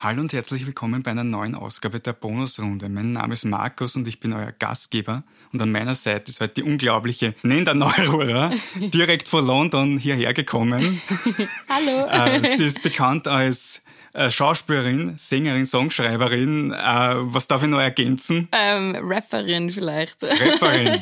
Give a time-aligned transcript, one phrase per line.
[0.00, 2.88] Hallo und herzlich willkommen bei einer neuen Ausgabe der Bonusrunde.
[2.88, 5.24] Mein Name ist Markus und ich bin euer Gastgeber.
[5.52, 11.02] Und an meiner Seite ist heute die unglaubliche Nenda Neururer, direkt von London hierher gekommen.
[11.68, 12.06] Hallo.
[12.06, 13.82] Äh, sie ist bekannt als
[14.12, 16.70] äh, Schauspielerin, Sängerin, Songschreiberin.
[16.70, 18.46] Äh, was darf ich noch ergänzen?
[18.52, 20.22] Ähm, Rapperin vielleicht.
[20.22, 21.00] Rapperin.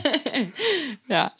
[1.08, 1.32] ja.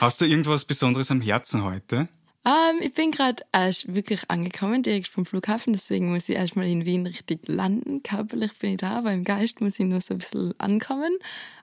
[0.00, 2.06] Hast du irgendwas Besonderes am Herzen heute?
[2.44, 6.86] Ähm, ich bin gerade erst wirklich angekommen, direkt vom Flughafen, deswegen muss ich erstmal in
[6.86, 8.02] Wien richtig landen.
[8.02, 11.12] Körperlich bin ich da, aber im Geist muss ich nur so ein bisschen ankommen.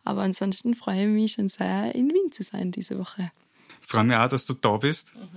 [0.03, 3.31] Aber ansonsten freue ich mich schon sehr, in Wien zu sein diese Woche.
[3.81, 5.15] Ich freue mich auch, dass du da bist.
[5.15, 5.27] Mhm.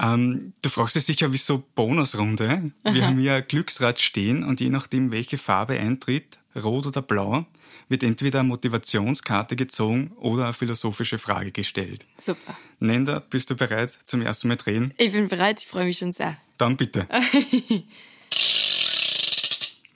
[0.00, 2.70] Ähm, du fragst dich sicher, wieso Bonusrunde?
[2.84, 7.46] Wir haben hier ein Glücksrad stehen und je nachdem, welche Farbe eintritt, rot oder blau,
[7.88, 12.06] wird entweder eine Motivationskarte gezogen oder eine philosophische Frage gestellt.
[12.18, 12.56] Super.
[12.78, 14.94] Nenda, bist du bereit zum ersten Mal drehen?
[14.98, 16.36] Ich bin bereit, ich freue mich schon sehr.
[16.58, 17.08] Dann bitte.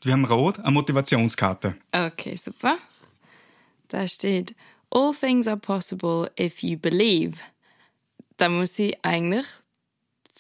[0.05, 1.77] Wir haben rot, eine Motivationskarte.
[1.92, 2.78] Okay, super.
[3.86, 4.56] Da steht,
[4.95, 7.39] All things are possible if you believe.
[8.36, 9.47] Da muss ich eigentlich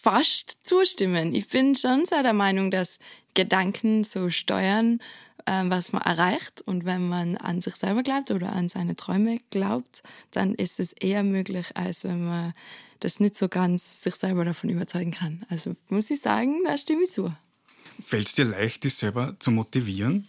[0.02, 1.34] fast zustimmen.
[1.34, 2.98] Ich bin schon sehr der Meinung, dass
[3.34, 5.00] Gedanken so steuern,
[5.46, 6.60] äh, was man erreicht.
[6.62, 10.92] Und wenn man an sich selber glaubt oder an seine Träume glaubt, dann ist es
[10.92, 12.52] eher möglich, als wenn man
[12.98, 15.44] das nicht so ganz sich selber davon überzeugen kann.
[15.48, 17.32] Also muss ich sagen, da stimme ich zu.
[18.04, 20.26] Fällt es dir leicht, dich selber zu motivieren?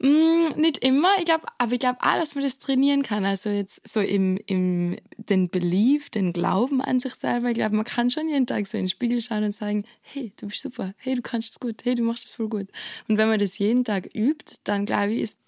[0.00, 3.24] Mm, nicht immer, ich glaube, aber ich glaube auch, dass man das trainieren kann.
[3.24, 7.48] Also jetzt so im, im den Belief, den Glauben an sich selber.
[7.48, 10.32] Ich glaube, man kann schon jeden Tag so in den Spiegel schauen und sagen, hey,
[10.36, 12.68] du bist super, hey, du kannst es gut, hey, du machst es voll gut.
[13.08, 15.40] Und wenn man das jeden Tag übt, dann glaube ich, ist,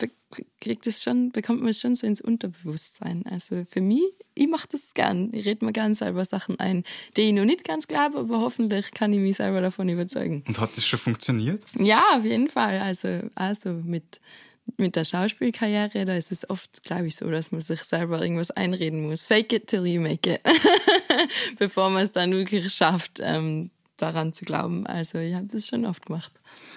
[0.60, 3.24] kriegt es schon, bekommt man es schon so ins Unterbewusstsein.
[3.26, 4.02] Also für mich,
[4.34, 5.30] ich mache das gern.
[5.32, 6.84] Ich rede mir gern selber Sachen ein,
[7.16, 10.44] die ich noch nicht ganz glaube, aber hoffentlich kann ich mich selber davon überzeugen.
[10.46, 11.62] Und hat das schon funktioniert?
[11.78, 12.80] Ja, auf jeden Fall.
[12.80, 14.20] Also, also mit
[14.76, 18.50] mit der Schauspielkarriere, da ist es oft, glaube ich, so, dass man sich selber irgendwas
[18.50, 19.24] einreden muss.
[19.24, 20.40] Fake it till you make it.
[21.58, 23.70] Bevor man es dann wirklich schafft, ähm,
[24.02, 24.86] daran zu glauben.
[24.86, 26.32] Also ich habe das schon oft gemacht.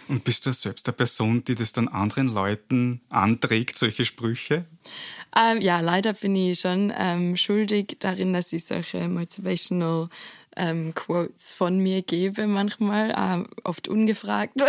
[0.07, 4.65] Und bist du selbst eine Person, die das dann anderen Leuten anträgt, solche Sprüche?
[5.35, 10.09] Ähm, ja, leider bin ich schon ähm, schuldig darin, dass ich solche motivational
[10.55, 14.61] ähm, Quotes von mir gebe manchmal, ähm, oft ungefragt.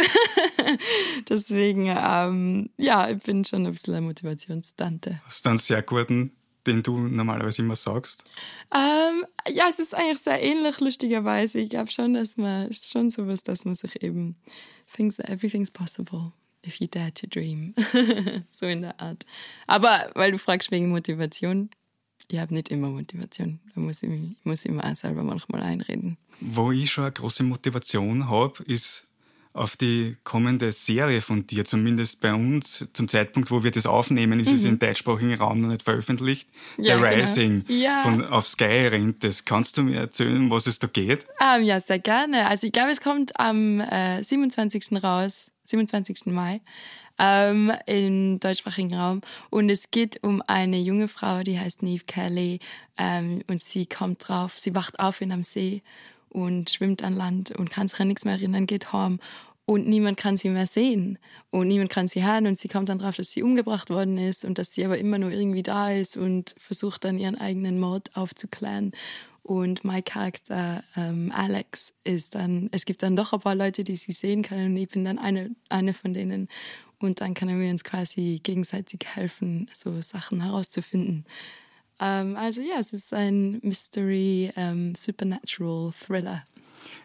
[1.28, 5.20] Deswegen, ähm, ja, ich bin schon ein bisschen eine Motivationstante.
[5.26, 6.32] Hast du einen sehr guten,
[6.66, 8.24] den du normalerweise immer sagst?
[8.74, 11.60] Ähm, ja, es ist eigentlich sehr ähnlich, lustigerweise.
[11.60, 14.36] Ich glaube schon, dass man, schon sowas, dass man sich eben,
[14.92, 16.32] thinks everything's possible
[16.66, 17.74] if you dare to dream.
[18.50, 19.26] so in der Art.
[19.66, 21.70] Aber weil du fragst wegen Motivation,
[22.28, 23.60] ich habe nicht immer Motivation.
[23.74, 26.16] Da muss ich, mich, muss ich mir auch selber manchmal einreden.
[26.40, 29.06] Wo ich schon eine große Motivation habe, ist
[29.54, 34.40] auf die kommende Serie von dir, zumindest bei uns, zum Zeitpunkt, wo wir das aufnehmen,
[34.40, 34.56] ist mhm.
[34.56, 36.48] es im deutschsprachigen Raum noch nicht veröffentlicht.
[36.76, 37.14] Ja, The genau.
[37.14, 38.00] Rising ja.
[38.02, 39.44] von auf Sky rennt das.
[39.44, 41.26] Kannst du mir erzählen, was es da geht?
[41.38, 42.48] Um, ähm, ja, sehr gerne.
[42.48, 45.02] Also ich glaube, es kommt am äh, 27.
[45.04, 46.26] raus, 27.
[46.26, 46.60] Mai
[47.18, 49.20] ähm, im deutschsprachigen Raum.
[49.50, 52.58] Und es geht um eine junge Frau, die heißt Neve Kelly.
[52.98, 55.82] Ähm, und sie kommt drauf, sie wacht auf in einem See
[56.34, 59.20] und schwimmt an Land und kann sich an nichts mehr erinnern, geht heim
[59.66, 61.18] und niemand kann sie mehr sehen
[61.50, 64.44] und niemand kann sie hören und sie kommt dann drauf, dass sie umgebracht worden ist
[64.44, 68.14] und dass sie aber immer nur irgendwie da ist und versucht dann ihren eigenen Mord
[68.14, 68.92] aufzuklären.
[69.42, 73.96] Und mein Charakter ähm, Alex ist dann, es gibt dann doch ein paar Leute, die
[73.96, 76.48] sie sehen können und ich bin dann eine, eine von denen.
[76.98, 81.26] Und dann können wir uns quasi gegenseitig helfen, so Sachen herauszufinden.
[82.00, 86.44] Ähm, also ja, es ist ein Mystery, ähm, Supernatural Thriller.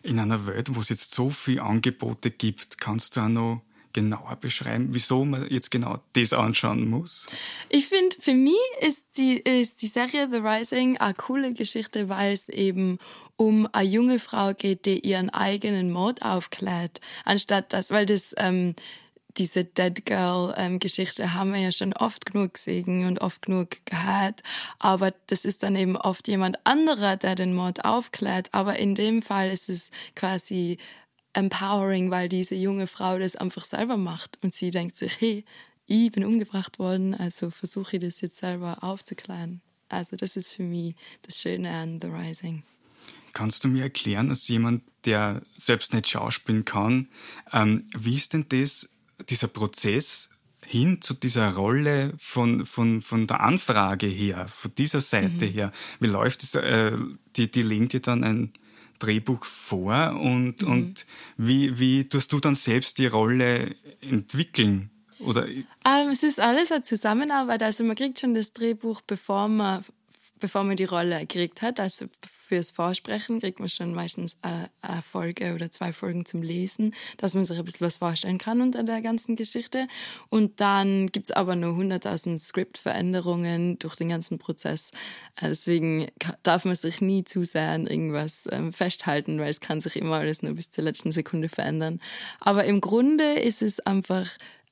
[0.04, 3.62] In einer Welt, wo es jetzt so viele Angebote gibt, kannst du auch noch
[3.94, 7.26] genauer beschreiben, wieso man jetzt genau das anschauen muss?
[7.70, 12.34] Ich finde, für mich ist die, ist die Serie The Rising eine coole Geschichte, weil
[12.34, 13.00] es eben
[13.36, 18.76] um eine junge Frau geht, die ihren eigenen Mord aufklärt, anstatt das, weil das ähm,
[19.38, 24.42] diese Dead Girl ähm, haben wir ja schon oft genug gesehen und oft genug gehört.
[24.80, 28.54] Aber das ist dann eben oft jemand anderer, der den Mord aufklärt.
[28.54, 30.78] Aber in dem Fall ist es quasi
[31.34, 35.46] empowering, weil diese junge Frau das einfach selber macht und sie denkt sich, hey,
[35.86, 39.62] ich bin umgebracht worden, also versuche ich das jetzt selber aufzuklären.
[39.90, 42.64] Also das ist für mich das Schöne an The Rising.
[43.34, 47.10] Kannst du mir erklären, als jemand, der selbst nicht schauspielen kann,
[47.52, 48.90] ähm, wie ist denn das,
[49.28, 50.30] dieser Prozess
[50.66, 55.52] hin zu dieser Rolle von, von, von der Anfrage her, von dieser Seite mhm.
[55.52, 55.72] her?
[56.00, 56.56] Wie läuft es?
[56.56, 56.98] Äh,
[57.36, 58.54] die, die legen dir dann ein
[59.00, 60.72] Drehbuch vor und, mhm.
[60.72, 61.06] und
[61.38, 64.92] wie, wie tust du dann selbst die Rolle entwickeln?
[65.20, 65.48] Oder?
[65.48, 67.64] Ähm, es ist alles eine Zusammenarbeit.
[67.64, 69.84] Also man kriegt schon das Drehbuch, bevor man,
[70.40, 71.80] bevor man die Rolle gekriegt hat.
[71.80, 72.06] Also
[72.50, 77.36] fürs Vorsprechen kriegt man schon meistens eine, eine, Folge oder zwei Folgen zum Lesen, dass
[77.36, 79.88] man sich ein bisschen was vorstellen kann unter der ganzen Geschichte.
[80.30, 84.90] Und dann gibt's aber nur 100.000 Skriptveränderungen durch den ganzen Prozess.
[85.36, 86.08] Äh, deswegen
[86.42, 90.16] darf man sich nie zu sehr an irgendwas ähm, festhalten, weil es kann sich immer
[90.16, 92.02] alles nur bis zur letzten Sekunde verändern.
[92.40, 94.28] Aber im Grunde ist es einfach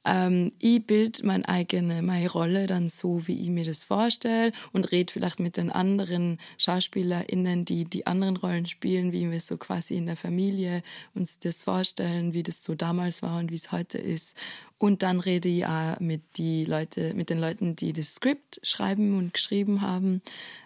[0.08, 4.90] ähm, ich bild meine eigene, meine Rolle dann so, wie ich mir das vorstelle und
[4.92, 9.98] rede vielleicht mit den anderen SchauspielerInnen, die die anderen Rollen spielen, wie wir so quasi
[9.98, 10.82] in der Familie
[11.14, 14.38] uns das vorstellen, wie das so damals war und wie es heute ist.
[14.78, 19.18] Und dann rede ich auch mit, die Leute, mit den Leuten, die das Skript schreiben
[19.18, 20.22] und geschrieben haben.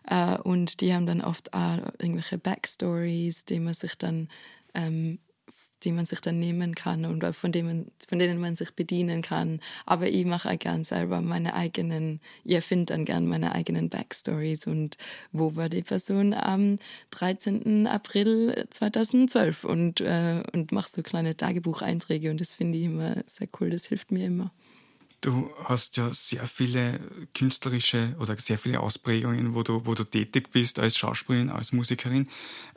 [0.07, 4.27] Äh, und die haben dann oft auch irgendwelche Backstories, die man sich dann
[4.75, 5.19] ähm,
[5.83, 9.59] die man sich dann nehmen kann und von denen, von denen man sich bedienen kann.
[9.85, 14.67] Aber ich mache auch gern selber meine eigenen, ich erfinde dann gern meine eigenen Backstories
[14.67, 14.97] und
[15.31, 16.77] wo war die Person am
[17.11, 17.87] 13.
[17.87, 23.47] April 2012 und, äh, und machst so kleine Tagebucheinträge und das finde ich immer sehr
[23.59, 24.51] cool, das hilft mir immer.
[25.21, 26.99] Du hast ja sehr viele
[27.35, 32.27] künstlerische oder sehr viele Ausprägungen, wo du, wo du tätig bist als Schauspielerin, als Musikerin.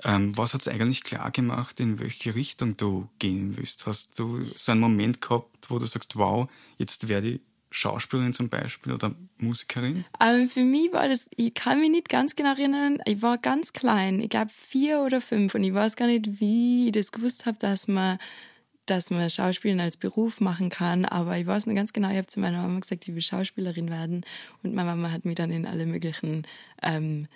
[0.05, 3.87] Ähm, was hat es eigentlich klar gemacht, in welche Richtung du gehen willst?
[3.87, 8.51] Hast du so einen Moment gehabt, wo du sagst, wow, jetzt werde ich Schauspielerin zum
[8.51, 10.05] Beispiel oder Musikerin?
[10.21, 13.73] Ähm, für mich war das, ich kann mich nicht ganz genau erinnern, ich war ganz
[13.73, 17.47] klein, ich glaube vier oder fünf und ich weiß gar nicht, wie ich das gewusst
[17.47, 18.19] habe, dass man
[18.87, 21.05] dass man Schauspielen als Beruf machen kann.
[21.05, 23.91] Aber ich weiß noch ganz genau, ich habe zu meiner Mama gesagt, ich will Schauspielerin
[23.91, 24.25] werden.
[24.63, 26.47] Und meine Mama hat mich dann in alle möglichen
[26.83, 27.29] ähm,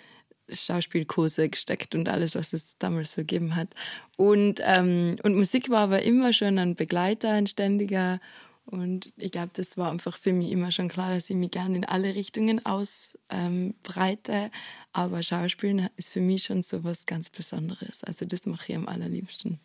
[0.51, 3.69] Schauspielkurse gesteckt und alles, was es damals so gegeben hat.
[4.17, 8.19] Und, ähm, und Musik war aber immer schon ein Begleiter, ein ständiger.
[8.65, 11.75] Und ich glaube, das war einfach für mich immer schon klar, dass ich mich gerne
[11.75, 14.31] in alle Richtungen ausbreite.
[14.31, 14.51] Ähm,
[14.93, 18.03] aber Schauspielen ist für mich schon so was ganz Besonderes.
[18.03, 19.59] Also das mache ich am allerliebsten.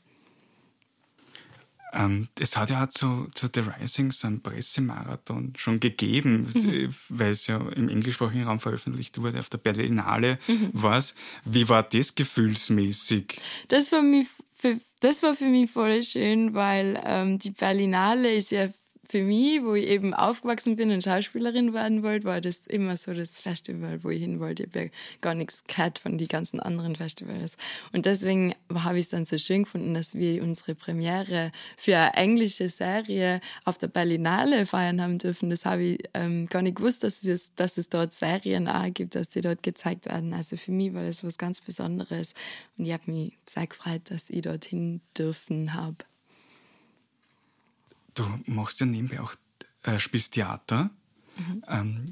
[1.95, 6.95] Ähm, es hat ja auch zu, zu The Rising so einen Pressemarathon schon gegeben, mhm.
[7.09, 10.71] weil es ja im englischsprachigen Raum veröffentlicht wurde, auf der Berlinale mhm.
[10.73, 11.03] war
[11.45, 13.41] Wie war das gefühlsmäßig?
[13.69, 14.27] Das war, mich,
[14.57, 18.69] für, das war für mich voll schön, weil ähm, die Berlinale ist ja
[19.15, 23.15] für mich, wo ich eben aufgewachsen bin und Schauspielerin werden wollte, war das immer so
[23.15, 24.65] das Festival, wo ich hin wollte.
[24.65, 24.91] Ich habe ja
[25.21, 27.57] gar nichts gehört von den ganzen anderen Festivals.
[27.93, 32.15] Und deswegen habe ich es dann so schön gefunden, dass wir unsere Premiere für eine
[32.15, 35.49] englische Serie auf der Berlinale feiern haben dürfen.
[35.49, 39.15] Das habe ich ähm, gar nicht gewusst, dass es, dass es dort Serien auch gibt,
[39.15, 40.35] dass sie dort gezeigt werden.
[40.35, 42.35] Also für mich war das was ganz Besonderes.
[42.77, 45.99] Und ich habe mich sehr gefreut, dass ich dorthin dürfen habe.
[48.15, 49.35] Du machst ja nebenbei auch,
[49.83, 50.91] äh, spielst Theater.
[51.37, 51.65] Mhm.
[51.69, 52.05] Ähm,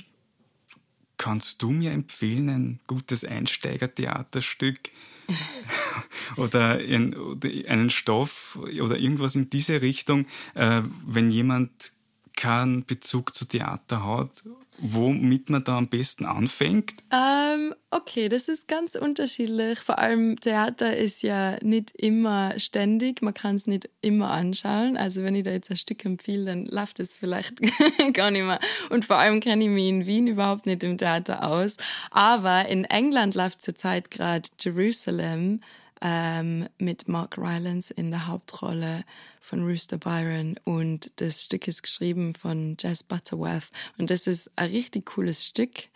[1.17, 4.91] kannst du mir empfehlen, ein gutes Einsteigertheaterstück
[6.37, 11.93] oder, ein, oder, einen Stoff oder irgendwas in diese Richtung, äh, wenn jemand
[12.37, 14.43] keinen Bezug zu Theater hat
[14.83, 16.95] womit man da am besten anfängt?
[17.13, 19.79] Ähm, okay, das ist ganz unterschiedlich.
[19.79, 24.97] Vor allem Theater ist ja nicht immer ständig, man kann es nicht immer anschauen.
[24.97, 27.61] Also wenn ich da jetzt ein Stück empfehle, dann läuft es vielleicht
[28.13, 28.59] gar nicht mehr.
[28.91, 31.77] Und vor allem kenne ich mich in Wien überhaupt nicht im Theater aus.
[32.11, 35.61] Aber in England läuft zurzeit gerade Jerusalem
[36.01, 39.05] ähm, mit Mark Rylance in der Hauptrolle
[39.43, 43.69] von Rooster Byron und das Stück ist geschrieben von Jess Butterworth
[43.99, 45.89] und das ist ein richtig cooles Stück,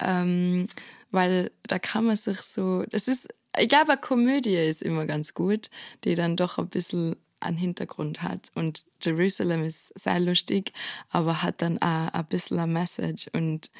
[0.00, 0.66] ähm,
[1.10, 5.34] weil da kann man sich so, das ist, ich glaube, eine Komödie ist immer ganz
[5.34, 5.70] gut,
[6.02, 8.50] die dann doch ein bisschen einen Hintergrund hat.
[8.54, 10.72] Und Jerusalem ist sehr lustig,
[11.10, 13.28] aber hat dann auch ein bisschen eine Message.
[13.32, 13.70] Und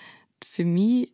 [0.44, 1.12] für mich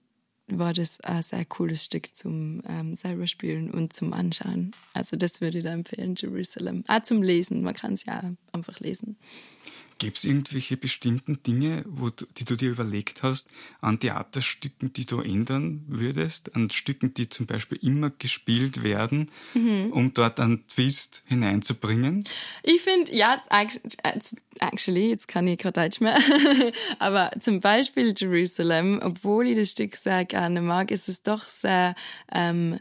[0.59, 4.73] war das ein sehr cooles Stück zum ähm, selber spielen und zum Anschauen.
[4.92, 6.85] Also das würde ich da empfehlen, Jerusalem.
[6.87, 9.16] Ah, zum Lesen, man kann es ja einfach lesen.
[10.00, 13.49] Gibt es irgendwelche bestimmten Dinge, wo du, die du dir überlegt hast,
[13.83, 16.57] an Theaterstücken, die du ändern würdest?
[16.57, 19.92] An Stücken, die zum Beispiel immer gespielt werden, mhm.
[19.92, 22.25] um dort einen Twist hineinzubringen?
[22.62, 23.42] Ich finde, ja,
[24.59, 26.19] actually, jetzt kann ich kein Deutsch mehr,
[26.99, 31.95] aber zum Beispiel Jerusalem, obwohl ich das Stück sehr gerne mag, ist es doch sehr...
[32.33, 32.80] Ähm,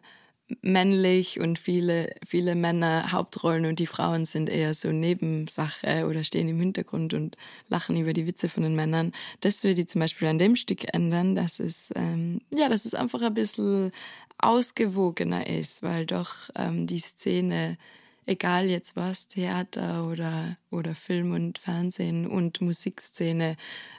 [0.61, 6.47] männlich und viele, viele Männer Hauptrollen und die Frauen sind eher so Nebensache oder stehen
[6.47, 7.37] im Hintergrund und
[7.67, 9.11] lachen über die Witze von den Männern.
[9.41, 12.93] Das würde ich zum Beispiel an dem Stück ändern, dass es, ähm, ja, dass es
[12.93, 13.91] einfach ein bisschen
[14.37, 17.77] ausgewogener ist, weil doch ähm, die Szene,
[18.25, 23.55] egal jetzt was, Theater oder, oder Film und Fernsehen und Musikszene,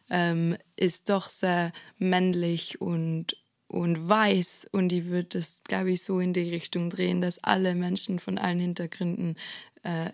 [0.09, 3.37] ähm, ist doch sehr männlich und,
[3.71, 4.69] und weiß.
[4.73, 8.37] Und ich würde das, glaube ich, so in die Richtung drehen, dass alle Menschen von
[8.37, 9.37] allen Hintergründen
[9.85, 10.11] äh,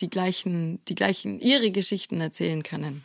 [0.00, 3.04] die gleichen, die gleichen, ihre Geschichten erzählen können.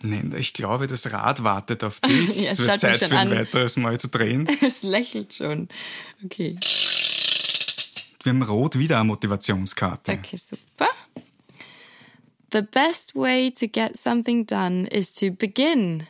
[0.00, 2.36] Nein, ich glaube, das Rad wartet auf dich.
[2.36, 3.38] ja, es, es wird Zeit für ein an.
[3.38, 4.46] weiteres Mal zu drehen.
[4.62, 5.68] es lächelt schon.
[6.24, 6.56] Okay.
[8.22, 10.12] Wir haben rot wieder eine Motivationskarte.
[10.12, 10.88] Okay, super.
[12.52, 16.06] The best way to get something done is to begin.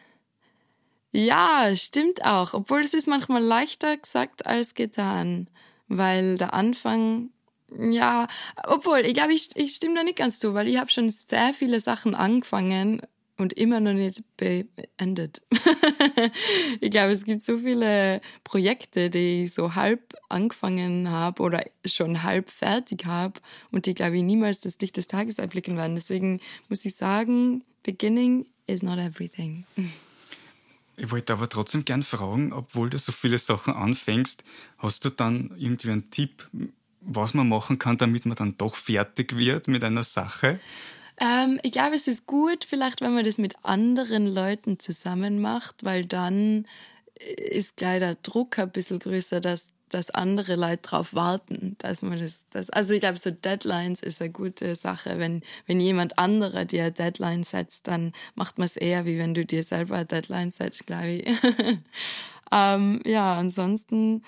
[1.17, 2.53] Ja, stimmt auch.
[2.53, 5.49] Obwohl es ist manchmal leichter gesagt als getan,
[5.89, 7.31] weil der Anfang
[7.79, 8.29] ja,
[8.65, 11.53] obwohl, ich glaube, ich, ich stimme da nicht ganz zu, weil ich habe schon sehr
[11.53, 13.01] viele Sachen angefangen
[13.39, 15.43] und immer noch nicht beendet.
[16.81, 22.23] ich glaube, es gibt so viele Projekte, die ich so halb angefangen habe oder schon
[22.23, 23.41] halb fertig habe
[23.73, 25.97] und die, glaube ich, niemals das Licht des Tages erblicken werden.
[25.97, 29.65] Deswegen muss ich sagen, beginning is not everything.
[30.97, 34.45] Ich wollte aber trotzdem gern fragen, obwohl du so viele Sachen anfängst,
[34.79, 36.49] hast du dann irgendwie einen Tipp,
[37.01, 40.59] was man machen kann, damit man dann doch fertig wird mit einer Sache?
[41.19, 45.85] Ähm, ich glaube, es ist gut, vielleicht, wenn man das mit anderen Leuten zusammen macht,
[45.85, 46.67] weil dann
[47.51, 52.19] ist gleich der Druck ein bisschen größer, dass, dass andere Leute darauf warten, dass man
[52.19, 55.19] das, das also ich glaube, so Deadlines ist eine gute Sache.
[55.19, 59.45] Wenn, wenn jemand anderer dir Deadline setzt, dann macht man es eher, wie wenn du
[59.45, 61.27] dir selber Deadline setzt, glaube ich.
[62.53, 64.23] ähm, ja, ansonsten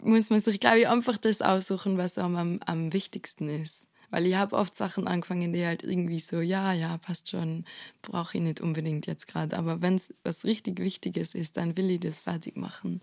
[0.00, 3.88] muss man sich, glaube ich, einfach das aussuchen, was am, am, am wichtigsten ist.
[4.10, 7.64] Weil ich habe oft Sachen angefangen, die halt irgendwie so, ja, ja, passt schon,
[8.02, 9.56] brauche ich nicht unbedingt jetzt gerade.
[9.56, 13.00] Aber wenn es was richtig Wichtiges ist, dann will ich das fertig machen.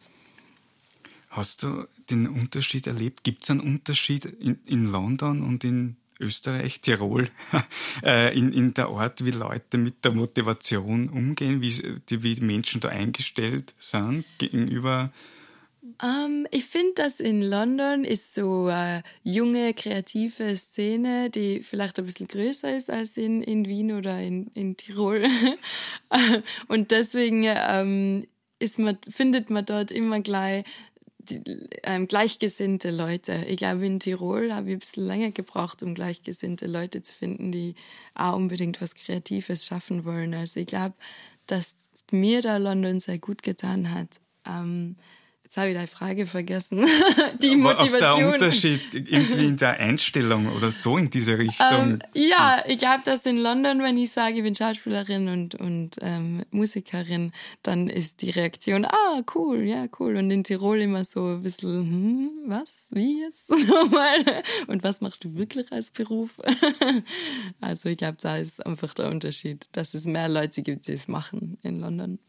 [1.29, 3.24] Hast du den Unterschied erlebt?
[3.24, 7.29] Gibt es einen Unterschied in, in London und in Österreich, Tirol,
[8.03, 12.89] äh, in, in der Art, wie Leute mit der Motivation umgehen, wie, wie Menschen da
[12.89, 15.12] eingestellt sind gegenüber
[16.01, 22.00] um, ähm, ich finde, dass in London ist so eine junge, kreative Szene, die vielleicht
[22.00, 25.25] ein bisschen größer ist als in, in Wien oder in, in Tirol.
[26.67, 28.27] Und deswegen ähm,
[28.59, 30.65] ist man, findet man dort immer gleich die,
[31.83, 33.45] ähm, gleichgesinnte Leute.
[33.48, 37.51] Ich glaube, in Tirol habe ich ein bisschen länger gebraucht, um gleichgesinnte Leute zu finden,
[37.51, 37.75] die
[38.15, 40.33] auch unbedingt was Kreatives schaffen wollen.
[40.33, 40.95] Also ich glaube,
[41.48, 41.77] dass
[42.12, 44.19] mir da London sehr gut getan hat.
[44.45, 44.95] Ähm,
[45.50, 46.86] Jetzt habe ich deine Frage vergessen.
[47.41, 48.03] Die Motivation.
[48.03, 51.68] Aber der Unterschied irgendwie in der Einstellung oder so in diese Richtung?
[51.72, 55.98] Ähm, ja, ich glaube, dass in London, wenn ich sage, ich bin Schauspielerin und, und
[56.03, 57.32] ähm, Musikerin,
[57.63, 60.18] dann ist die Reaktion, ah, cool, ja, cool.
[60.18, 64.44] Und in Tirol immer so ein bisschen, hm, was, wie jetzt nochmal?
[64.68, 66.39] Und was machst du wirklich als Beruf?
[67.60, 71.08] also ich glaube, da ist einfach der Unterschied, dass es mehr Leute gibt, die es
[71.08, 72.20] machen in London.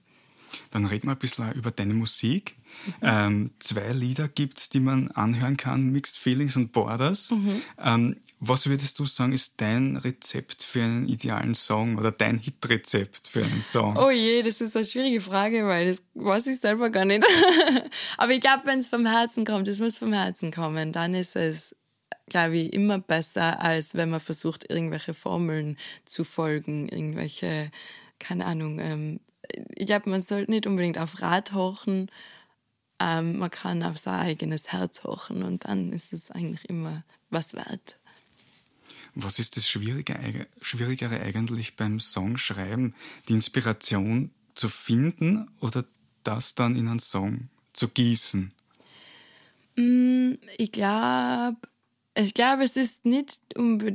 [0.71, 2.57] Dann reden wir ein bisschen über deine Musik.
[2.87, 2.95] Mhm.
[3.03, 7.31] Ähm, zwei Lieder gibt es, die man anhören kann, Mixed Feelings und Borders.
[7.31, 7.63] Mhm.
[7.79, 13.29] Ähm, was würdest du sagen, ist dein Rezept für einen idealen Song oder dein Hitrezept
[13.29, 13.99] für einen Song?
[13.99, 17.23] Oh je, das ist eine schwierige Frage, weil das weiß ich selber gar nicht.
[18.17, 21.37] Aber ich glaube, wenn es vom Herzen kommt, es muss vom Herzen kommen, dann ist
[21.37, 21.77] es
[22.31, 27.71] glaube ich, immer besser, als wenn man versucht, irgendwelche Formeln zu folgen, irgendwelche,
[28.19, 29.21] keine Ahnung, ähm,
[29.75, 32.11] ich glaube, man sollte nicht unbedingt auf Rad hochen.
[32.99, 37.55] Ähm, man kann auf sein eigenes Herz hochen und dann ist es eigentlich immer was
[37.55, 37.99] wert.
[39.15, 42.95] Was ist das Schwierige, Schwierigere eigentlich beim Songschreiben?
[43.29, 45.85] Die Inspiration zu finden oder
[46.23, 48.53] das dann in einen Song zu gießen?
[49.77, 51.57] Mm, ich glaube,
[52.15, 53.41] ich glaube, es ist nicht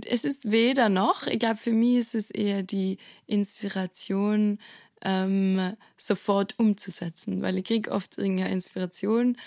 [0.05, 1.27] es ist weder noch.
[1.27, 2.97] Ich glaube, für mich ist es eher die
[3.27, 4.59] Inspiration
[5.05, 9.37] ähm, sofort umzusetzen, weil ich kriege oft irgendeine Inspiration,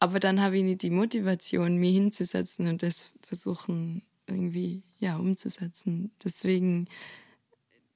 [0.00, 6.10] aber dann habe ich nicht die Motivation, mich hinzusetzen und das versuchen irgendwie ja umzusetzen.
[6.22, 6.88] Deswegen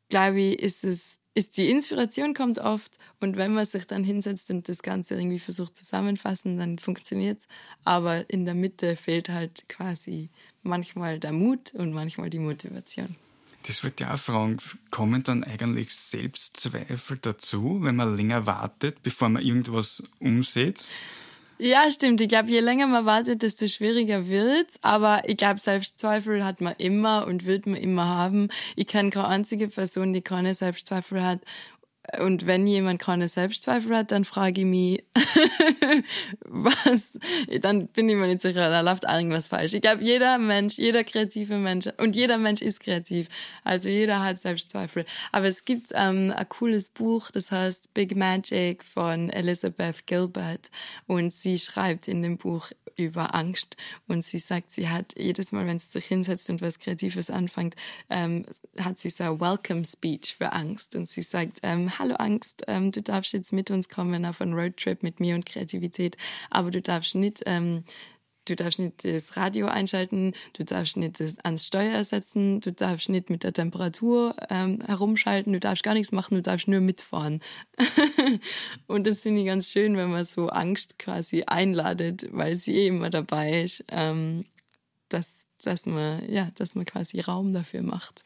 [0.08, 4.50] glaube ich, ist es ist die Inspiration kommt oft und wenn man sich dann hinsetzt
[4.50, 7.46] und das Ganze irgendwie versucht zusammenfassen, dann funktioniert's.
[7.84, 10.30] Aber in der Mitte fehlt halt quasi
[10.62, 13.14] manchmal der Mut und manchmal die Motivation.
[13.66, 14.58] Das wird ja auch fragen,
[14.90, 20.92] kommen dann eigentlich Selbstzweifel dazu, wenn man länger wartet, bevor man irgendwas umsetzt?
[21.60, 22.20] Ja, stimmt.
[22.20, 24.78] Ich glaube, je länger man wartet, desto schwieriger wird's.
[24.82, 28.48] Aber ich glaube, Selbstzweifel hat man immer und wird man immer haben.
[28.76, 31.40] Ich kenne keine einzige Person, die keine Selbstzweifel hat
[32.20, 35.04] und wenn jemand keine Selbstzweifel hat, dann frage ich mich,
[36.44, 37.18] was,
[37.60, 39.74] dann bin ich mir nicht sicher, da läuft irgendwas falsch.
[39.74, 43.28] Ich glaube, jeder Mensch, jeder kreative Mensch, und jeder Mensch ist kreativ,
[43.64, 45.04] also jeder hat Selbstzweifel.
[45.32, 50.70] Aber es gibt ähm, ein cooles Buch, das heißt Big Magic von Elizabeth Gilbert
[51.06, 53.76] und sie schreibt in dem Buch über Angst
[54.08, 57.76] und sie sagt, sie hat jedes Mal, wenn sie sich hinsetzt und was Kreatives anfängt,
[58.10, 58.44] ähm,
[58.78, 63.02] hat sie so Welcome Speech für Angst und sie sagt, ähm, hallo Angst, ähm, du
[63.02, 66.16] darfst jetzt mit uns kommen auf einen Roadtrip mit mir und Kreativität,
[66.50, 67.84] aber du darfst nicht ähm,
[68.48, 73.08] du darfst nicht das Radio einschalten, du darfst nicht das ans Steuer setzen, du darfst
[73.08, 77.40] nicht mit der Temperatur ähm, herumschalten, du darfst gar nichts machen, du darfst nur mitfahren.
[78.86, 82.86] und das finde ich ganz schön, wenn man so Angst quasi einladet, weil sie eh
[82.88, 84.46] immer dabei ist, ähm,
[85.08, 88.24] dass, dass, man, ja, dass man quasi Raum dafür macht.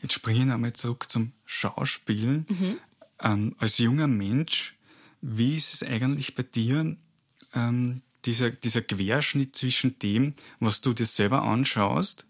[0.00, 2.46] Jetzt springen wir einmal zurück zum Schauspielen.
[2.48, 2.78] Mhm.
[3.20, 4.76] Ähm, als junger Mensch,
[5.20, 6.96] wie ist es eigentlich bei dir,
[7.54, 12.26] ähm, dieser, dieser Querschnitt zwischen dem, was du dir selber anschaust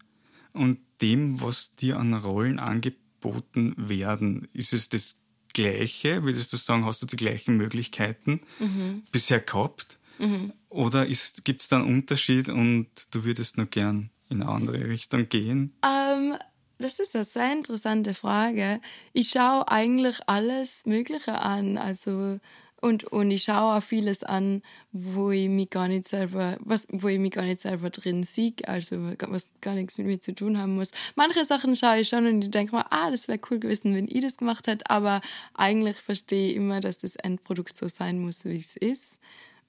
[0.53, 4.47] und dem, was dir an Rollen angeboten werden.
[4.53, 5.15] Ist es das
[5.53, 6.23] Gleiche?
[6.23, 9.03] Würdest du sagen, hast du die gleichen Möglichkeiten mhm.
[9.11, 9.99] bisher gehabt?
[10.19, 10.53] Mhm.
[10.69, 11.07] Oder
[11.43, 15.73] gibt es da einen Unterschied und du würdest nur gern in eine andere Richtung gehen?
[15.83, 16.35] Ähm,
[16.79, 18.79] das ist eine sehr interessante Frage.
[19.13, 21.77] Ich schaue eigentlich alles Mögliche an.
[21.77, 22.39] Also
[22.81, 24.61] und, und ich schaue auch vieles an,
[24.93, 28.53] wo ich mich gar nicht selber, was, wo ich mich gar nicht selber drin sehe,
[28.65, 28.95] also
[29.27, 30.91] was gar nichts mit mir zu tun haben muss.
[31.15, 34.07] Manche Sachen schaue ich schon und ich denke mir, ah, das wäre cool gewesen, wenn
[34.07, 35.19] ich das gemacht hätte, aber
[35.55, 39.19] eigentlich verstehe ich immer, dass das Endprodukt so sein muss, wie es ist,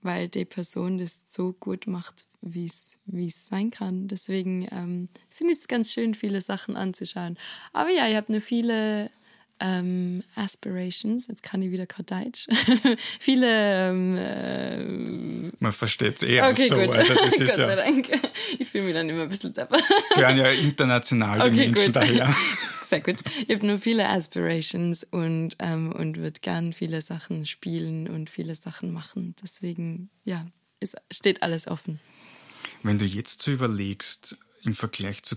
[0.03, 2.99] weil die Person das so gut macht, wie es,
[3.47, 4.09] sein kann.
[4.09, 7.39] Deswegen ähm, finde ich es ganz schön, viele Sachen anzuschauen.
[7.73, 9.11] Aber ja, ich habe nur viele
[9.61, 12.47] ähm, Aspirations, jetzt kann ich wieder kein Deutsch,
[13.21, 13.91] viele...
[13.91, 16.77] Ähm, äh, Man versteht es eher okay, so.
[16.77, 16.97] Gut.
[16.97, 18.09] Also das ist Gott sei Dank.
[18.59, 19.79] Ich fühle mich dann immer ein bisschen dapper.
[20.11, 21.97] Es hören ja international die okay, Menschen gut.
[21.97, 22.35] daher.
[22.85, 23.21] Sehr gut.
[23.47, 28.55] Ich habe nur viele Aspirations und, ähm, und würde gern viele Sachen spielen und viele
[28.55, 29.37] Sachen machen.
[29.43, 30.45] Deswegen, ja,
[30.81, 32.01] es steht alles offen.
[32.83, 35.37] Wenn du jetzt so überlegst, im Vergleich zu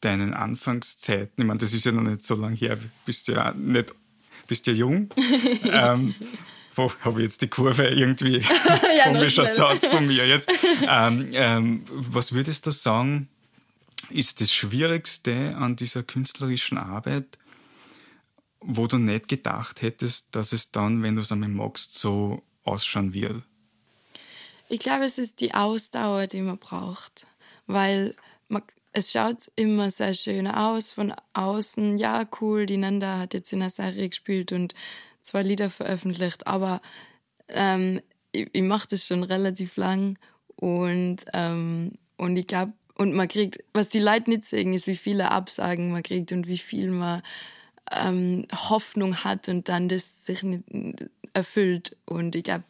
[0.00, 3.94] deinen Anfangszeiten, ich meine, das ist ja noch nicht so lange her, bist ja nicht,
[4.46, 5.08] bist ja jung.
[5.64, 6.14] ähm,
[6.74, 8.38] wo habe ich jetzt die Kurve irgendwie
[8.96, 10.50] ja, komischer Satz von mir jetzt.
[10.82, 13.28] Ähm, ähm, was würdest du sagen,
[14.10, 17.38] ist das Schwierigste an dieser künstlerischen Arbeit,
[18.60, 23.14] wo du nicht gedacht hättest, dass es dann, wenn du es einmal magst, so ausschauen
[23.14, 23.42] wird?
[24.68, 27.26] Ich glaube, es ist die Ausdauer, die man braucht,
[27.66, 28.14] weil
[28.48, 31.98] man, es schaut immer sehr schön aus von außen.
[31.98, 34.74] Ja, cool, die Nanda hat jetzt in der Serie gespielt und
[35.22, 36.80] zwei Lieder veröffentlicht, aber
[37.48, 38.00] ähm,
[38.32, 40.18] ich, ich mache das schon relativ lang
[40.56, 44.94] und, ähm, und ich glaube, und man kriegt, was die Leute nicht sehen, ist, wie
[44.94, 47.22] viele Absagen man kriegt und wie viel man
[47.90, 50.64] ähm, Hoffnung hat und dann das sich nicht
[51.32, 51.96] erfüllt.
[52.06, 52.64] Und ich glaube,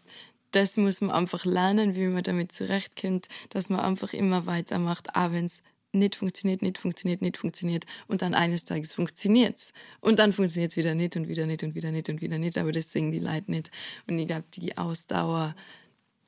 [0.55, 5.33] das muss man einfach lernen, wie man damit zurechtkommt, dass man einfach immer weitermacht, auch
[5.33, 5.63] wenn es
[5.93, 7.87] nicht funktioniert, nicht funktioniert, nicht funktioniert.
[8.09, 9.73] Und dann eines Tages funktioniert's.
[10.01, 12.59] Und dann funktioniert's wieder nicht und wieder nicht und wieder nicht und wieder nicht.
[12.59, 13.71] Aber das singen die Leute nicht.
[14.07, 15.55] Und ich glaube, die Ausdauer,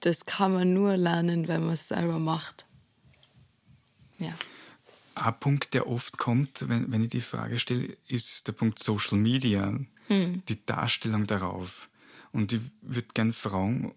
[0.01, 2.67] das kann man nur lernen, wenn man es selber macht.
[4.19, 4.35] Ja.
[5.15, 9.19] Ein Punkt, der oft kommt, wenn, wenn ich die Frage stelle, ist der Punkt Social
[9.19, 10.43] Media, hm.
[10.49, 11.89] die Darstellung darauf.
[12.33, 13.95] Und ich würde gerne fragen,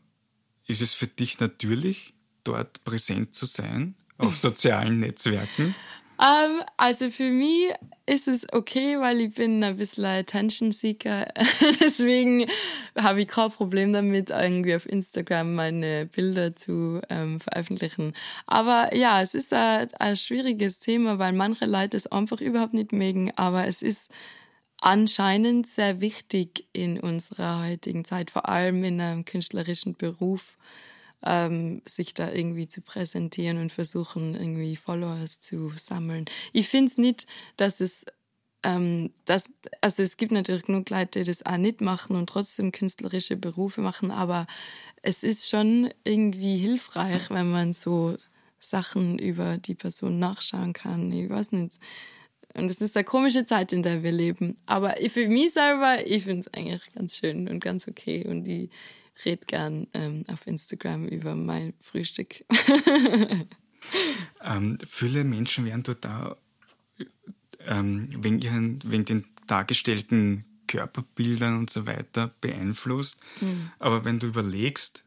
[0.70, 2.14] ist es für dich natürlich,
[2.46, 3.96] dort präsent zu sein?
[4.20, 5.74] auf sozialen Netzwerken?
[6.18, 7.72] Um, ähm, also für mich
[8.06, 11.28] ist es okay, weil ich bin ein bisschen Attention Seeker.
[11.80, 12.46] Deswegen
[13.00, 18.14] habe ich kein Problem damit, irgendwie auf Instagram meine Bilder zu ähm, veröffentlichen.
[18.48, 22.92] Aber ja, es ist ein, ein schwieriges Thema, weil manche Leute es einfach überhaupt nicht
[22.92, 23.32] mögen.
[23.38, 24.12] Aber es ist
[24.82, 30.58] anscheinend sehr wichtig in unserer heutigen Zeit, vor allem in einem künstlerischen Beruf
[31.26, 36.26] ähm, sich da irgendwie zu präsentieren und versuchen, irgendwie Followers zu sammeln.
[36.54, 38.06] Ich finde es nicht, dass es
[38.64, 42.72] ähm, das, also es gibt natürlich genug Leute, die das auch nicht machen und trotzdem
[42.72, 44.48] künstlerische Berufe machen, aber
[45.02, 48.18] es ist schon irgendwie hilfreich, wenn man so
[48.60, 51.12] Sachen über die Person nachschauen kann.
[51.12, 51.80] Ich weiß nicht.
[52.54, 54.58] Und es ist eine komische Zeit, in der wir leben.
[54.66, 58.26] Aber für mich selber, ich finde es eigentlich ganz schön und ganz okay.
[58.28, 58.70] Und ich,
[59.26, 62.44] rede gern ähm, auf Instagram über mein Frühstück.
[64.44, 66.38] ähm, viele Menschen werden dort da
[67.66, 73.20] ähm, wegen, ihren, wegen den dargestellten Körperbildern und so weiter beeinflusst.
[73.42, 73.72] Mhm.
[73.80, 75.04] Aber wenn du überlegst,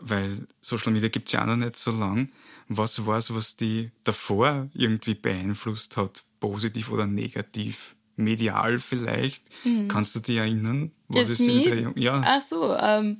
[0.00, 2.30] weil Social Media gibt es ja auch noch nicht so lang,
[2.68, 7.96] was war es, was die davor irgendwie beeinflusst hat, positiv oder negativ?
[8.16, 9.44] Medial vielleicht.
[9.64, 9.88] Mhm.
[9.88, 10.90] Kannst du dich erinnern?
[11.08, 12.22] Was Jetzt ist in der Ja.
[12.24, 13.18] Ach so, ähm,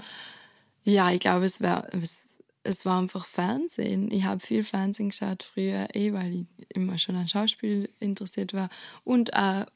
[0.85, 4.11] ja, ich glaube, es war, es, es war einfach Fernsehen.
[4.11, 8.68] Ich habe viel Fernsehen geschaut früher, eh, weil ich immer schon an Schauspiel interessiert war.
[9.05, 9.66] Und auch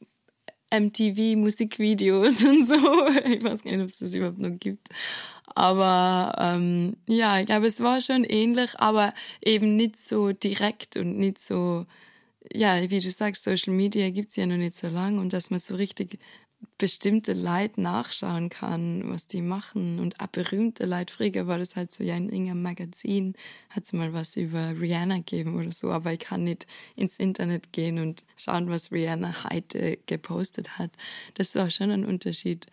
[0.72, 2.76] MTV Musikvideos und so.
[3.26, 4.88] Ich weiß gar nicht, ob es das überhaupt noch gibt.
[5.55, 11.18] Aber ähm, ja, ich glaube, es war schon ähnlich, aber eben nicht so direkt und
[11.18, 11.87] nicht so,
[12.53, 15.61] ja, wie du sagst, Social Media gibt's ja noch nicht so lange und dass man
[15.61, 16.18] so richtig
[16.79, 21.12] bestimmte Leute nachschauen kann, was die machen und auch berühmte Leute.
[21.12, 23.35] Früher war das halt so, ja, in irgendeinem Magazin
[23.70, 27.72] hat es mal was über Rihanna gegeben oder so, aber ich kann nicht ins Internet
[27.72, 30.90] gehen und schauen, was Rihanna heute gepostet hat.
[31.35, 32.66] Das war schon ein Unterschied.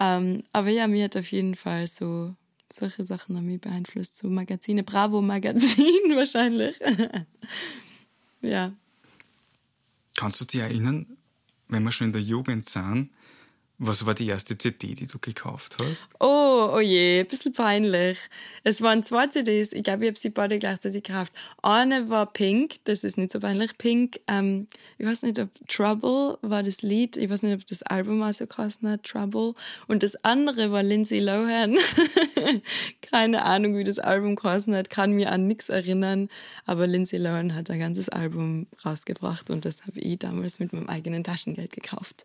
[0.00, 2.34] Ähm, aber ja, mir hat auf jeden Fall so
[2.72, 6.78] solche Sachen an mich beeinflusst, so Magazine, Bravo Magazin wahrscheinlich.
[8.42, 8.72] ja.
[10.16, 11.16] Kannst du dich erinnern,
[11.68, 13.10] wenn wir schon in der Jugend sind,
[13.78, 16.06] was war die erste CD, die du gekauft hast?
[16.20, 18.18] Oh, oh je, ein bisschen peinlich.
[18.62, 21.32] Es waren zwei CDs, ich glaube, ich habe sie beide gleichzeitig gekauft.
[21.60, 23.76] Eine war Pink, das ist nicht so peinlich.
[23.76, 27.82] Pink, ähm, ich weiß nicht, ob Trouble war das Lied, ich weiß nicht, ob das
[27.82, 29.54] Album auch so geheißen hat, Trouble.
[29.88, 31.76] Und das andere war Lindsay Lohan.
[33.10, 36.28] Keine Ahnung, wie das Album geheißen hat, kann mir an nichts erinnern.
[36.64, 40.88] Aber Lindsay Lohan hat ein ganzes Album rausgebracht und das habe ich damals mit meinem
[40.88, 42.24] eigenen Taschengeld gekauft.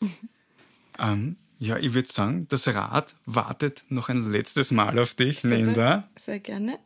[0.98, 5.56] ähm, ja, ich würde sagen, das Rad wartet noch ein letztes Mal auf dich, Super,
[5.56, 6.10] Nenda.
[6.16, 6.78] Sehr gerne.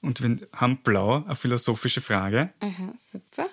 [0.00, 2.52] Und wir haben blau eine philosophische Frage.
[2.60, 3.48] Aha, super.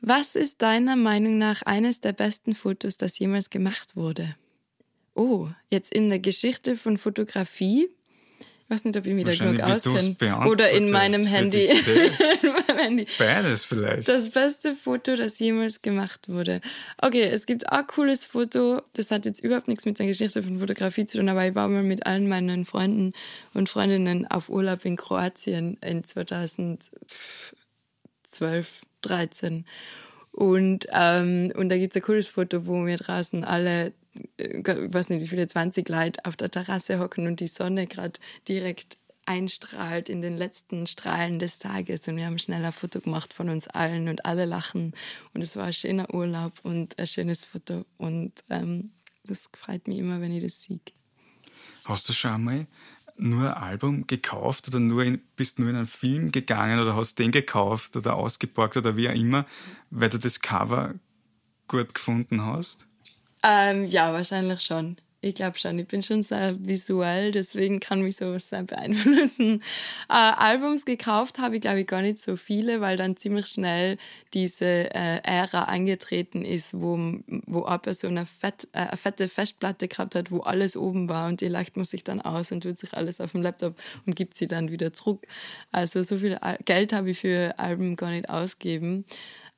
[0.00, 4.34] Was ist deiner Meinung nach eines der besten Fotos, das jemals gemacht wurde?
[5.14, 7.88] Oh, jetzt in der Geschichte von Fotografie
[8.72, 10.48] weiß nicht, ob ich mich da genug auskenne.
[10.48, 11.64] Oder in meinem Handy.
[12.42, 13.06] in meinem Handy.
[13.18, 14.08] Beides vielleicht.
[14.08, 16.60] Das beste Foto, das jemals gemacht wurde.
[16.98, 18.80] Okay, es gibt auch ein cooles Foto.
[18.94, 21.68] Das hat jetzt überhaupt nichts mit der Geschichte von Fotografie zu tun, aber ich war
[21.68, 23.12] mal mit allen meinen Freunden
[23.52, 26.90] und Freundinnen auf Urlaub in Kroatien in 2012,
[29.02, 29.66] 13.
[30.32, 33.92] Und, ähm, und da gibt's ein cooles Foto, wo wir draußen alle
[34.36, 38.20] ich weiß nicht, wie viele 20 Leute auf der Terrasse hocken und die Sonne gerade
[38.46, 42.06] direkt einstrahlt in den letzten Strahlen des Tages.
[42.08, 44.94] Und wir haben schnell ein Foto gemacht von uns allen und alle lachen.
[45.32, 47.84] Und es war ein schöner Urlaub und ein schönes Foto.
[47.98, 48.90] Und ähm,
[49.24, 50.80] das freut mich immer, wenn ich das sehe.
[51.84, 52.66] Hast du schon einmal
[53.16, 57.18] nur ein Album gekauft oder nur in, bist nur in einen Film gegangen oder hast
[57.18, 59.46] den gekauft oder ausgeborgt oder wie auch immer,
[59.90, 60.94] weil du das Cover
[61.68, 62.86] gut gefunden hast?
[63.42, 64.96] Ähm, ja, wahrscheinlich schon.
[65.24, 65.78] Ich glaube schon.
[65.78, 69.62] Ich bin schon sehr visuell, deswegen kann mich sowas sehr beeinflussen.
[70.08, 73.96] Äh, Albums gekauft habe ich, glaube ich, gar nicht so viele, weil dann ziemlich schnell
[74.34, 76.98] diese äh, Ära angetreten ist, wo,
[77.46, 81.28] wo eine Person eine, fett, äh, eine fette Festplatte gehabt hat, wo alles oben war
[81.28, 84.16] und die leicht man sich dann aus und tut sich alles auf dem Laptop und
[84.16, 85.26] gibt sie dann wieder zurück.
[85.70, 89.04] Also so viel Geld habe ich für Alben gar nicht ausgegeben.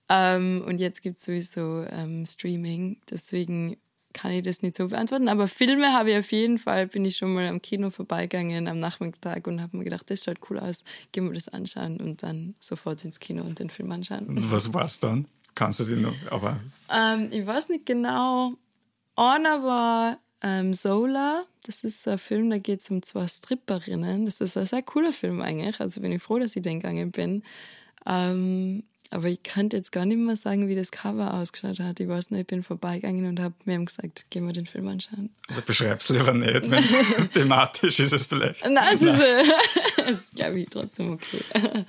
[0.08, 3.76] Ähm, und jetzt gibt es sowieso ähm, Streaming, deswegen
[4.14, 5.28] kann ich das nicht so beantworten.
[5.28, 8.78] Aber Filme habe ich auf jeden Fall, bin ich schon mal am Kino vorbeigegangen am
[8.78, 12.54] Nachmittag und habe mir gedacht, das schaut cool aus, gehen wir das anschauen und dann
[12.60, 14.26] sofort ins Kino und den Film anschauen.
[14.50, 15.26] Was war es dann?
[15.54, 16.14] Kannst du den noch?
[16.30, 16.58] Aber
[16.90, 18.54] ähm, ich weiß nicht genau.
[19.16, 21.44] Einer war ähm, Zola.
[21.64, 24.26] Das ist ein Film, da geht es um zwei Stripperinnen.
[24.26, 25.80] Das ist ein sehr cooler Film eigentlich.
[25.80, 27.42] Also bin ich froh, dass ich den gegangen bin.
[28.06, 32.00] Ähm, aber ich kann jetzt gar nicht mehr sagen, wie das Cover ausgeschaut hat.
[32.00, 35.30] Ich weiß nicht, ich bin vorbeigegangen und habe mir gesagt, gehen wir den Film anschauen.
[35.48, 38.68] Also beschreib's lieber nicht, wenn thematisch ist es vielleicht.
[38.68, 41.40] Nein, es ist, äh, ist glaube ich, trotzdem okay.
[41.56, 41.84] Um,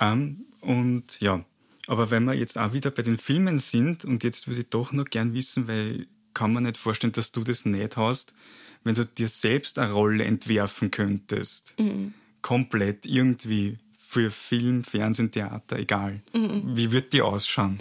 [0.00, 1.44] ähm, und ja,
[1.86, 4.92] aber wenn wir jetzt auch wieder bei den Filmen sind und jetzt würde ich doch
[4.92, 8.34] noch gern wissen, weil kann man nicht vorstellen, dass du das nicht hast,
[8.84, 11.74] wenn du dir selbst eine Rolle entwerfen könntest.
[11.78, 12.12] Mhm.
[12.42, 16.20] Komplett irgendwie für Film, Fernsehen, Theater, egal.
[16.32, 16.76] Mhm.
[16.76, 17.78] Wie wird die ausschauen?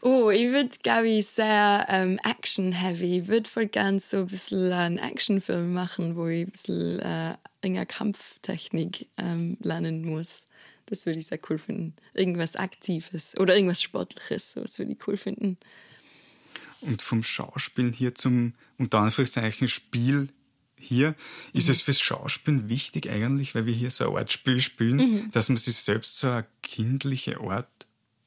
[0.00, 3.20] Oh, ich würde, glaube ich, sehr ähm, action-heavy.
[3.20, 7.36] Ich würde voll gern so ein bisschen einen Actionfilm machen, wo ich ein bisschen äh,
[7.62, 10.46] in Kampftechnik ähm, lernen muss.
[10.86, 11.94] Das würde ich sehr cool finden.
[12.14, 15.58] Irgendwas Aktives oder irgendwas Sportliches, das würde ich cool finden.
[16.80, 20.28] Und vom Schauspiel hier zum, unter Anführungszeichen, Spiel
[20.78, 21.14] hier
[21.52, 21.72] ist mhm.
[21.72, 25.30] es fürs Schauspielen wichtig eigentlich, weil wir hier so ein Artspiel spielen, mhm.
[25.32, 27.77] dass man sich selbst so eine kindliche Art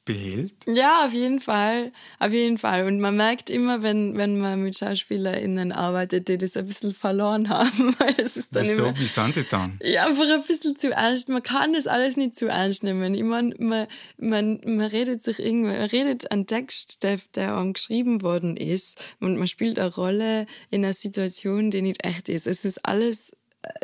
[0.04, 0.54] behält?
[0.66, 1.92] Ja, auf jeden Fall.
[2.18, 2.86] Auf jeden Fall.
[2.86, 7.48] Und man merkt immer, wenn, wenn man mit SchauspielerInnen arbeitet, die das ein bisschen verloren
[7.48, 7.94] haben.
[7.98, 8.86] Weil es ist dann Wieso?
[8.86, 9.78] immer, Wie sind sie dann?
[9.82, 11.28] ja, einfach ein bisschen zu ernst.
[11.28, 13.14] Man kann das alles nicht zu ernst nehmen.
[13.14, 13.86] Ich meine, man,
[14.18, 19.00] man, man redet sich irgendwie, man redet einen Text, der, der einem geschrieben worden ist
[19.20, 22.46] und man spielt eine Rolle in einer Situation, die nicht echt ist.
[22.46, 23.32] Es ist alles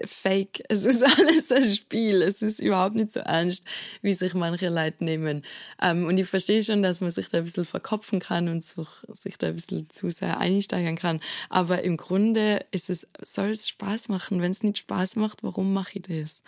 [0.05, 0.63] fake.
[0.69, 2.23] Es ist alles ein Spiel.
[2.23, 3.65] Es ist überhaupt nicht so ernst,
[4.03, 5.43] wie sich manche Leute nehmen.
[5.81, 9.39] Ähm, und ich verstehe schon, dass man sich da ein bisschen verkopfen kann und sich
[9.39, 11.21] da ein bisschen zu sehr einsteigern kann.
[11.49, 14.43] Aber im Grunde ist es, soll es Spaß machen.
[14.43, 16.43] Wenn es nicht Spaß macht, warum mache ich das?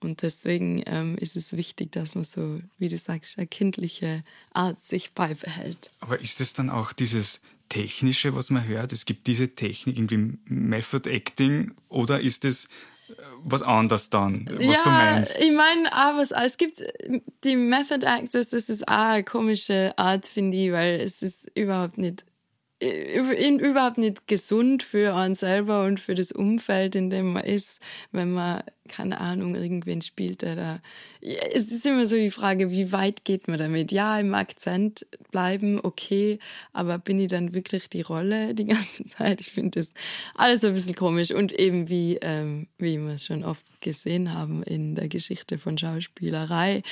[0.00, 4.84] Und deswegen ähm, ist es wichtig, dass man so, wie du sagst, eine kindliche Art
[4.84, 5.92] sich beibehält.
[6.00, 8.92] Aber ist es dann auch dieses Technische, was man hört?
[8.92, 12.66] Es gibt diese Technik, irgendwie Method Acting, oder ist es
[13.08, 15.38] äh, was anderes dann, was ja, du meinst?
[15.38, 16.82] Ich meine, auch was, es gibt
[17.44, 21.98] die Method Actors, das ist auch eine komische Art, finde ich, weil es ist überhaupt
[21.98, 22.24] nicht
[22.84, 27.80] überhaupt nicht gesund für einen selber und für das Umfeld, in dem man ist,
[28.12, 30.80] wenn man, keine Ahnung, irgendwen spielt, der da.
[31.20, 33.92] Es ist immer so die Frage, wie weit geht man damit?
[33.92, 36.38] Ja, im Akzent bleiben, okay,
[36.72, 39.40] aber bin ich dann wirklich die Rolle die ganze Zeit?
[39.40, 39.92] Ich finde das
[40.34, 44.62] alles ein bisschen komisch und eben wie, ähm, wie wir es schon oft gesehen haben
[44.62, 46.82] in der Geschichte von Schauspielerei,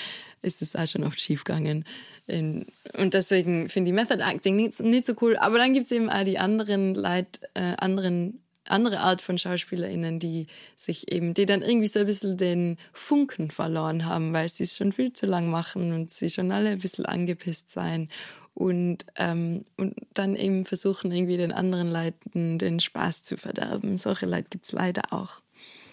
[0.43, 1.85] ist es auch schon oft schiefgegangen.
[2.27, 5.37] In, und deswegen finde ich Method Acting nicht, nicht so cool.
[5.37, 10.19] Aber dann gibt es eben auch die anderen Leute, äh, anderen, andere Art von SchauspielerInnen,
[10.19, 14.63] die sich eben, die dann irgendwie so ein bisschen den Funken verloren haben, weil sie
[14.63, 18.09] es schon viel zu lang machen und sie schon alle ein bisschen angepisst sein
[18.55, 23.99] und, ähm, und dann eben versuchen, irgendwie den anderen Leuten den Spaß zu verderben.
[23.99, 25.41] Solche Leute gibt es leider auch.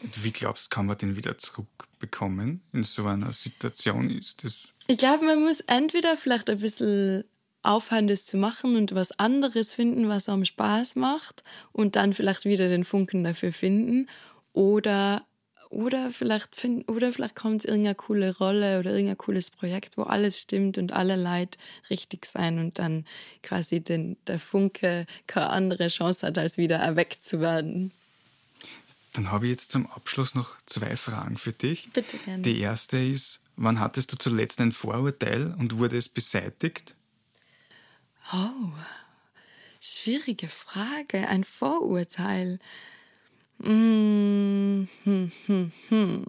[0.04, 4.10] Und wie glaubst du, kann man den wieder zurückbekommen in so einer Situation?
[4.10, 7.24] Ist das ich glaube, man muss entweder vielleicht ein bisschen
[7.62, 12.46] aufhören, das zu machen und was anderes finden, was einem Spaß macht und dann vielleicht
[12.46, 14.10] wieder den Funken dafür finden
[14.52, 15.24] oder
[15.70, 20.80] oder vielleicht oder vielleicht kommt irgendeine coole Rolle oder irgendein cooles Projekt, wo alles stimmt
[20.80, 21.60] und alle Leid
[21.92, 23.06] richtig sein und dann
[23.44, 27.92] quasi den, der Funke keine andere Chance hat, als wieder erweckt zu werden.
[29.14, 31.90] Dann habe ich jetzt zum Abschluss noch zwei Fragen für dich.
[31.94, 32.42] Bitte gerne.
[32.42, 36.96] Die erste ist, wann hattest du zuletzt ein Vorurteil und wurde es beseitigt?
[38.34, 38.72] Oh,
[39.80, 41.28] schwierige Frage.
[41.28, 42.60] Ein Vorurteil.
[43.62, 46.26] Hm, hm, hm, hm.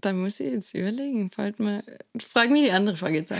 [0.00, 1.30] Da muss ich jetzt überlegen.
[1.30, 1.82] Fällt mir.
[2.18, 3.36] Frag mir die andere Frage jetzt äh,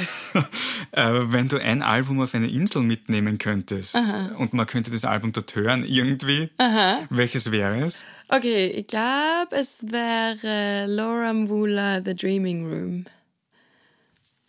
[0.93, 4.33] Wenn du ein Album auf eine Insel mitnehmen könntest Aha.
[4.37, 7.07] und man könnte das Album dort hören, irgendwie, Aha.
[7.09, 8.05] welches wäre es?
[8.29, 13.05] Okay, ich glaube, es wäre Laura Mvula The Dreaming Room.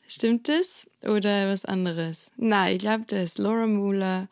[0.08, 0.90] Stimmt das?
[1.04, 2.32] Oder was anderes?
[2.36, 3.38] Nein, ich glaube das.
[3.38, 4.28] Laura Mvula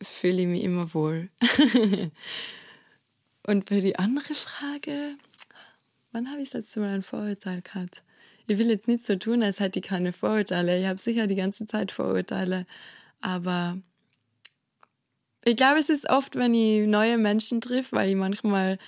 [0.00, 1.30] fühle ich mich immer wohl.
[3.46, 5.16] und für die andere Frage.
[6.12, 8.02] Wann habe ich das letzte Mal ein Vorurteil gehabt?
[8.46, 10.78] Ich will jetzt nicht so tun, als hätte ich keine Vorurteile.
[10.78, 12.66] Ich habe sicher die ganze Zeit Vorurteile.
[13.20, 13.78] Aber
[15.44, 18.78] ich glaube, es ist oft, wenn ich neue Menschen treffe, weil ich manchmal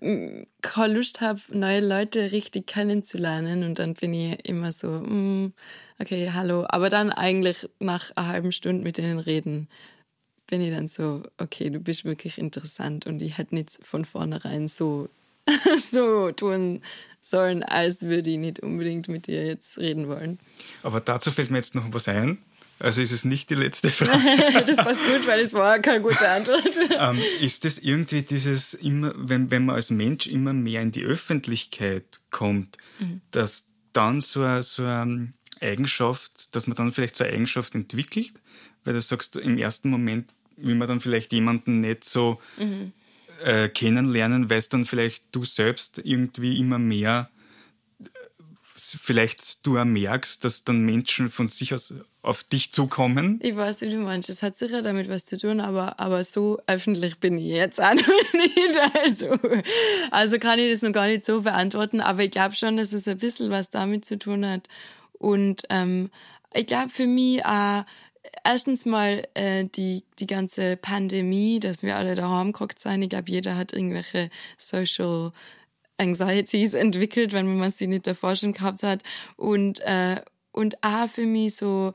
[0.00, 3.62] mm, keine Lust habe, neue Leute richtig kennenzulernen.
[3.62, 5.52] Und dann bin ich immer so, mm,
[6.00, 6.66] okay, hallo.
[6.68, 9.68] Aber dann eigentlich nach einer halben Stunde mit denen reden,
[10.48, 13.06] bin ich dann so, okay, du bist wirklich interessant.
[13.06, 15.08] Und ich hätte nicht von vornherein so
[15.90, 16.82] so tun
[17.22, 20.38] sollen, als würde ich nicht unbedingt mit dir jetzt reden wollen.
[20.82, 22.38] Aber dazu fällt mir jetzt noch was ein.
[22.78, 24.64] Also ist es nicht die letzte Frage.
[24.64, 26.70] das passt gut, weil es war keine gute Antwort.
[26.98, 31.04] ähm, ist es irgendwie dieses immer, wenn, wenn man als Mensch immer mehr in die
[31.04, 33.20] Öffentlichkeit kommt, mhm.
[33.32, 38.32] dass dann so eine, so eine Eigenschaft, dass man dann vielleicht so eine Eigenschaft entwickelt,
[38.84, 42.92] weil du sagst, im ersten Moment will man dann vielleicht jemanden nicht so mhm
[43.44, 47.30] äh, kennenlernen, weil dann vielleicht du selbst irgendwie immer mehr,
[48.76, 53.40] vielleicht du merkst, dass dann Menschen von sich aus auf dich zukommen.
[53.42, 54.28] Ich weiß, wie du meinst.
[54.28, 57.94] Das hat sicher damit was zu tun, aber, aber so öffentlich bin ich jetzt auch
[57.94, 58.94] noch nicht.
[59.02, 59.38] Also,
[60.10, 63.08] also kann ich das noch gar nicht so beantworten, aber ich glaube schon, dass es
[63.08, 64.68] ein bisschen was damit zu tun hat.
[65.12, 66.10] Und ähm,
[66.52, 67.84] ich glaube für mich auch,
[68.44, 73.02] erstens mal äh, die, die ganze Pandemie, dass wir alle daheim geguckt sein.
[73.02, 75.32] Ich glaube, jeder hat irgendwelche Social
[75.98, 79.02] Anxieties entwickelt, wenn man sie nicht davor schon gehabt hat.
[79.36, 80.20] Und, äh,
[80.52, 81.92] und auch für mich so,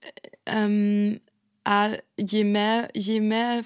[0.00, 0.08] äh,
[0.46, 1.20] ähm,
[1.64, 3.62] auch je mehr, je mehr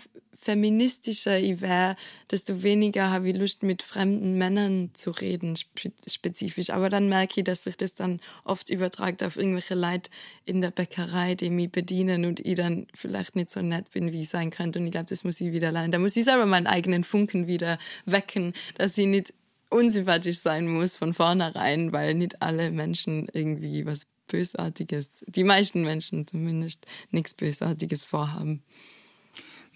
[0.46, 1.96] feministischer ich wäre,
[2.30, 5.58] desto weniger habe ich Lust, mit fremden Männern zu reden,
[6.06, 6.70] spezifisch.
[6.70, 10.08] Aber dann merke ich, dass sich das dann oft übertragt auf irgendwelche Leute
[10.44, 14.22] in der Bäckerei, die mich bedienen und ich dann vielleicht nicht so nett bin, wie
[14.22, 14.78] ich sein könnte.
[14.78, 15.90] Und ich glaube, das muss ich wieder lernen.
[15.90, 19.34] Da muss ich selber meinen eigenen Funken wieder wecken, dass ich nicht
[19.68, 26.26] unsympathisch sein muss von vornherein, weil nicht alle Menschen irgendwie was Bösartiges, die meisten Menschen
[26.26, 28.62] zumindest, nichts Bösartiges vorhaben.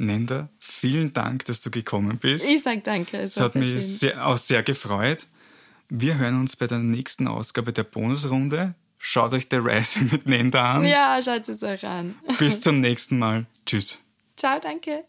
[0.00, 2.50] Nenda, vielen Dank, dass du gekommen bist.
[2.50, 3.18] Ich sag danke.
[3.18, 5.26] Es, es hat mich sehr, auch sehr gefreut.
[5.90, 8.74] Wir hören uns bei der nächsten Ausgabe der Bonusrunde.
[8.96, 10.84] Schaut euch der Rising mit Nenda an.
[10.84, 12.14] Ja, schaut es euch an.
[12.38, 13.46] Bis zum nächsten Mal.
[13.66, 13.98] Tschüss.
[14.36, 15.04] Ciao, danke.